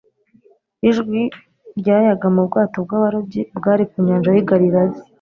ijwi 0.89 1.21
ryayaga 1.79 2.27
mu 2.35 2.41
bwato 2.47 2.77
bw'abarobyi 2.85 3.41
bwari 3.57 3.83
ku 3.91 3.97
nyanja 4.05 4.29
y'i 4.35 4.45
Galilaya, 4.49 4.93